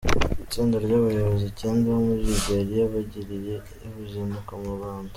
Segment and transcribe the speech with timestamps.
[0.43, 3.55] Itsinda ry’abayobozi Icyenda bo muri Liberiya bagiriye
[3.87, 5.09] uruzinduko mu Rwanda